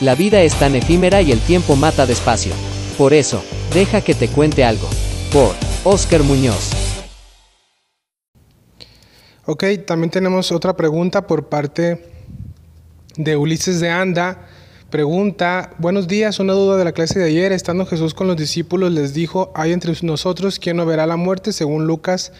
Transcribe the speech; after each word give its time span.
La 0.00 0.14
vida 0.14 0.42
es 0.42 0.54
tan 0.58 0.74
efímera 0.74 1.22
y 1.22 1.32
el 1.32 1.40
tiempo 1.40 1.74
mata 1.74 2.04
despacio. 2.04 2.52
Por 2.98 3.14
eso, 3.14 3.42
deja 3.72 4.02
que 4.02 4.14
te 4.14 4.28
cuente 4.28 4.62
algo. 4.62 4.88
Por 5.32 5.54
Oscar 5.84 6.22
Muñoz. 6.22 6.70
Ok, 9.46 9.64
también 9.86 10.10
tenemos 10.10 10.52
otra 10.52 10.76
pregunta 10.76 11.26
por 11.26 11.48
parte 11.48 12.04
de 13.16 13.36
Ulises 13.36 13.80
de 13.80 13.88
Anda. 13.88 14.48
Pregunta, 14.90 15.70
buenos 15.78 16.06
días, 16.08 16.40
una 16.40 16.52
duda 16.52 16.76
de 16.76 16.84
la 16.84 16.92
clase 16.92 17.18
de 17.18 17.26
ayer. 17.26 17.52
Estando 17.52 17.86
Jesús 17.86 18.12
con 18.12 18.26
los 18.26 18.36
discípulos 18.36 18.92
les 18.92 19.14
dijo, 19.14 19.50
hay 19.54 19.72
entre 19.72 19.94
nosotros 20.02 20.58
quien 20.58 20.76
no 20.76 20.84
verá 20.84 21.06
la 21.06 21.16
muerte, 21.16 21.52
según 21.52 21.86
Lucas 21.86 22.32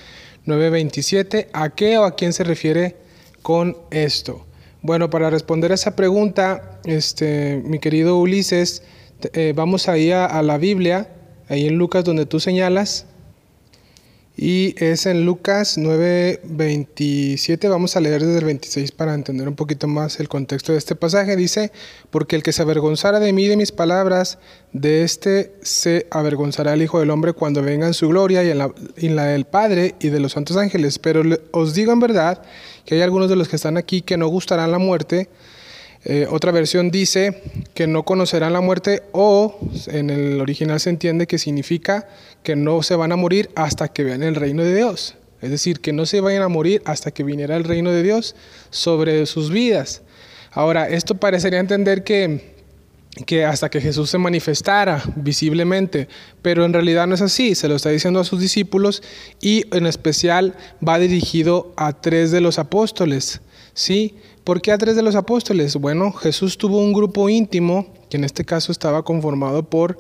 9:27. 0.46 1.48
¿A 1.52 1.70
qué 1.70 1.96
o 1.96 2.04
a 2.04 2.16
quién 2.16 2.32
se 2.32 2.44
refiere 2.44 2.96
con 3.42 3.76
esto? 3.90 4.44
Bueno, 4.86 5.10
para 5.10 5.30
responder 5.30 5.72
a 5.72 5.74
esa 5.74 5.96
pregunta, 5.96 6.78
este, 6.84 7.60
mi 7.64 7.80
querido 7.80 8.20
Ulises, 8.20 8.84
eh, 9.32 9.52
vamos 9.52 9.88
ahí 9.88 10.12
a, 10.12 10.26
a 10.26 10.42
la 10.42 10.58
Biblia, 10.58 11.10
ahí 11.48 11.66
en 11.66 11.76
Lucas 11.76 12.04
donde 12.04 12.24
tú 12.24 12.38
señalas, 12.38 13.04
y 14.38 14.74
es 14.84 15.06
en 15.06 15.24
Lucas 15.24 15.78
9:27, 15.78 17.70
vamos 17.70 17.96
a 17.96 18.00
leer 18.00 18.22
desde 18.22 18.38
el 18.40 18.44
26 18.44 18.92
para 18.92 19.14
entender 19.14 19.48
un 19.48 19.54
poquito 19.54 19.88
más 19.88 20.20
el 20.20 20.28
contexto 20.28 20.72
de 20.72 20.78
este 20.78 20.94
pasaje. 20.94 21.36
Dice, 21.36 21.72
porque 22.10 22.36
el 22.36 22.42
que 22.42 22.52
se 22.52 22.60
avergonzara 22.60 23.18
de 23.18 23.32
mí 23.32 23.44
y 23.44 23.48
de 23.48 23.56
mis 23.56 23.72
palabras, 23.72 24.38
de 24.74 25.04
este 25.04 25.54
se 25.62 26.06
avergonzará 26.10 26.74
el 26.74 26.82
Hijo 26.82 27.00
del 27.00 27.10
Hombre 27.10 27.32
cuando 27.32 27.62
venga 27.62 27.86
en 27.86 27.94
su 27.94 28.08
gloria 28.08 28.44
y 28.44 28.50
en 28.50 28.58
la, 28.58 28.74
en 28.96 29.16
la 29.16 29.24
del 29.24 29.46
Padre 29.46 29.94
y 30.00 30.10
de 30.10 30.20
los 30.20 30.32
santos 30.32 30.58
ángeles. 30.58 30.98
Pero 30.98 31.22
os 31.52 31.72
digo 31.72 31.92
en 31.92 32.00
verdad 32.00 32.42
que 32.84 32.96
hay 32.96 33.00
algunos 33.00 33.30
de 33.30 33.36
los 33.36 33.48
que 33.48 33.56
están 33.56 33.78
aquí 33.78 34.02
que 34.02 34.18
no 34.18 34.28
gustarán 34.28 34.70
la 34.70 34.78
muerte 34.78 35.30
eh, 36.08 36.28
otra 36.30 36.52
versión 36.52 36.92
dice 36.92 37.42
que 37.74 37.88
no 37.88 38.04
conocerán 38.04 38.52
la 38.52 38.60
muerte 38.60 39.02
o 39.10 39.58
en 39.88 40.10
el 40.10 40.40
original 40.40 40.78
se 40.78 40.90
entiende 40.90 41.26
que 41.26 41.36
significa 41.36 42.06
que 42.44 42.54
no 42.54 42.84
se 42.84 42.94
van 42.94 43.10
a 43.10 43.16
morir 43.16 43.50
hasta 43.56 43.88
que 43.88 44.04
vean 44.04 44.22
el 44.22 44.36
reino 44.36 44.62
de 44.62 44.72
Dios. 44.72 45.16
Es 45.42 45.50
decir, 45.50 45.80
que 45.80 45.92
no 45.92 46.06
se 46.06 46.20
vayan 46.20 46.42
a 46.42 46.48
morir 46.48 46.80
hasta 46.84 47.10
que 47.10 47.24
viniera 47.24 47.56
el 47.56 47.64
reino 47.64 47.90
de 47.90 48.04
Dios 48.04 48.36
sobre 48.70 49.26
sus 49.26 49.50
vidas. 49.50 50.02
Ahora, 50.52 50.88
esto 50.88 51.16
parecería 51.16 51.58
entender 51.58 52.04
que, 52.04 52.54
que 53.26 53.44
hasta 53.44 53.68
que 53.68 53.80
Jesús 53.80 54.08
se 54.08 54.18
manifestara 54.18 55.02
visiblemente, 55.16 56.06
pero 56.40 56.64
en 56.64 56.72
realidad 56.72 57.08
no 57.08 57.16
es 57.16 57.20
así, 57.20 57.56
se 57.56 57.66
lo 57.66 57.74
está 57.74 57.90
diciendo 57.90 58.20
a 58.20 58.24
sus 58.24 58.40
discípulos 58.40 59.02
y 59.40 59.64
en 59.76 59.86
especial 59.86 60.54
va 60.86 61.00
dirigido 61.00 61.74
a 61.76 62.00
tres 62.00 62.30
de 62.30 62.40
los 62.40 62.60
apóstoles, 62.60 63.40
¿sí? 63.74 64.14
¿Por 64.46 64.62
qué 64.62 64.70
a 64.70 64.78
tres 64.78 64.94
de 64.94 65.02
los 65.02 65.16
apóstoles? 65.16 65.74
Bueno, 65.74 66.12
Jesús 66.12 66.56
tuvo 66.56 66.78
un 66.78 66.92
grupo 66.92 67.28
íntimo, 67.28 67.92
que 68.08 68.16
en 68.16 68.22
este 68.22 68.44
caso 68.44 68.70
estaba 68.70 69.02
conformado 69.02 69.64
por 69.64 69.98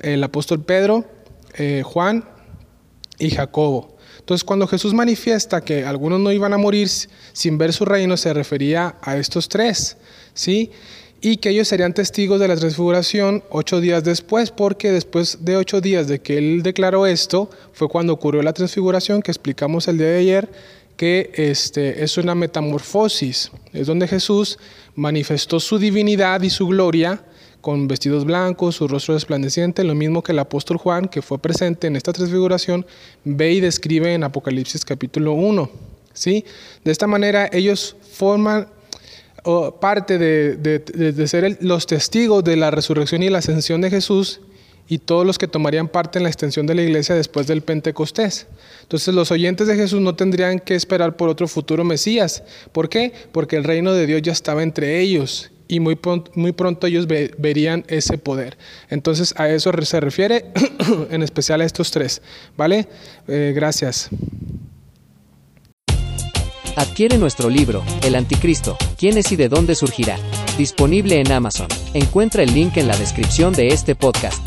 el 0.00 0.22
apóstol 0.22 0.62
Pedro, 0.62 1.06
eh, 1.54 1.82
Juan 1.82 2.28
y 3.18 3.30
Jacobo. 3.30 3.96
Entonces, 4.18 4.44
cuando 4.44 4.66
Jesús 4.66 4.92
manifiesta 4.92 5.62
que 5.62 5.86
algunos 5.86 6.20
no 6.20 6.30
iban 6.30 6.52
a 6.52 6.58
morir 6.58 6.90
sin 7.32 7.56
ver 7.56 7.72
su 7.72 7.86
reino, 7.86 8.18
se 8.18 8.34
refería 8.34 8.96
a 9.00 9.16
estos 9.16 9.48
tres, 9.48 9.96
¿sí? 10.34 10.72
Y 11.22 11.38
que 11.38 11.48
ellos 11.48 11.66
serían 11.66 11.94
testigos 11.94 12.38
de 12.38 12.48
la 12.48 12.56
transfiguración 12.56 13.44
ocho 13.48 13.80
días 13.80 14.04
después, 14.04 14.50
porque 14.50 14.92
después 14.92 15.38
de 15.46 15.56
ocho 15.56 15.80
días 15.80 16.06
de 16.06 16.20
que 16.20 16.36
él 16.36 16.62
declaró 16.62 17.06
esto, 17.06 17.48
fue 17.72 17.88
cuando 17.88 18.12
ocurrió 18.12 18.42
la 18.42 18.52
transfiguración 18.52 19.22
que 19.22 19.30
explicamos 19.30 19.88
el 19.88 19.96
día 19.96 20.08
de 20.08 20.18
ayer, 20.18 20.50
que 20.96 21.30
este, 21.34 22.02
es 22.02 22.16
una 22.18 22.34
metamorfosis, 22.34 23.50
es 23.72 23.86
donde 23.86 24.08
Jesús 24.08 24.58
manifestó 24.94 25.60
su 25.60 25.78
divinidad 25.78 26.42
y 26.42 26.50
su 26.50 26.66
gloria 26.66 27.22
con 27.60 27.88
vestidos 27.88 28.24
blancos, 28.24 28.76
su 28.76 28.88
rostro 28.88 29.14
resplandeciente, 29.14 29.84
lo 29.84 29.94
mismo 29.94 30.22
que 30.22 30.32
el 30.32 30.38
apóstol 30.38 30.76
Juan, 30.76 31.08
que 31.08 31.20
fue 31.20 31.38
presente 31.38 31.86
en 31.86 31.96
esta 31.96 32.12
transfiguración, 32.12 32.86
ve 33.24 33.52
y 33.52 33.60
describe 33.60 34.14
en 34.14 34.24
Apocalipsis 34.24 34.84
capítulo 34.84 35.32
1. 35.32 35.70
¿sí? 36.12 36.44
De 36.84 36.92
esta 36.92 37.06
manera 37.06 37.48
ellos 37.52 37.96
forman 38.12 38.68
parte 39.80 40.18
de, 40.18 40.56
de 40.56 41.28
ser 41.28 41.58
los 41.60 41.86
testigos 41.86 42.42
de 42.42 42.56
la 42.56 42.70
resurrección 42.70 43.22
y 43.22 43.30
la 43.30 43.38
ascensión 43.38 43.80
de 43.80 43.90
Jesús 43.90 44.40
y 44.88 44.98
todos 44.98 45.26
los 45.26 45.38
que 45.38 45.48
tomarían 45.48 45.88
parte 45.88 46.18
en 46.18 46.22
la 46.22 46.28
extensión 46.28 46.66
de 46.66 46.74
la 46.74 46.82
iglesia 46.82 47.14
después 47.14 47.46
del 47.46 47.62
Pentecostés. 47.62 48.46
Entonces 48.82 49.14
los 49.14 49.30
oyentes 49.30 49.66
de 49.66 49.76
Jesús 49.76 50.00
no 50.00 50.14
tendrían 50.14 50.60
que 50.60 50.74
esperar 50.74 51.16
por 51.16 51.28
otro 51.28 51.48
futuro 51.48 51.84
Mesías. 51.84 52.42
¿Por 52.72 52.88
qué? 52.88 53.12
Porque 53.32 53.56
el 53.56 53.64
reino 53.64 53.92
de 53.92 54.06
Dios 54.06 54.22
ya 54.22 54.32
estaba 54.32 54.62
entre 54.62 55.00
ellos 55.00 55.50
y 55.68 55.80
muy 55.80 55.96
pronto, 55.96 56.30
muy 56.34 56.52
pronto 56.52 56.86
ellos 56.86 57.06
verían 57.06 57.84
ese 57.88 58.18
poder. 58.18 58.56
Entonces 58.88 59.34
a 59.36 59.48
eso 59.48 59.72
se 59.82 60.00
refiere 60.00 60.46
en 61.10 61.22
especial 61.22 61.60
a 61.60 61.64
estos 61.64 61.90
tres. 61.90 62.22
¿Vale? 62.56 62.88
Eh, 63.28 63.52
gracias. 63.54 64.08
Adquiere 66.76 67.16
nuestro 67.16 67.48
libro, 67.48 67.82
El 68.02 68.14
Anticristo, 68.14 68.76
¿quién 68.98 69.16
es 69.16 69.32
y 69.32 69.36
de 69.36 69.48
dónde 69.48 69.74
surgirá? 69.74 70.18
Disponible 70.58 71.18
en 71.18 71.32
Amazon. 71.32 71.68
Encuentra 71.94 72.42
el 72.42 72.52
link 72.52 72.76
en 72.76 72.86
la 72.86 72.96
descripción 72.98 73.54
de 73.54 73.68
este 73.68 73.94
podcast. 73.94 74.45